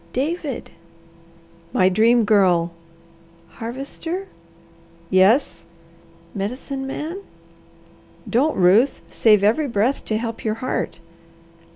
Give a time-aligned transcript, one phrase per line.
[0.13, 0.71] "David!"
[1.73, 2.71] "My Dream Girl!"
[3.61, 4.25] "Harvester?"
[5.11, 5.63] "Yes!"
[6.33, 7.19] "Medicine Man?"
[8.27, 9.01] "Don't, Ruth!
[9.05, 10.99] Save every breath to help your heart."